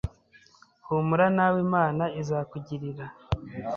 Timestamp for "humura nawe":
0.85-1.57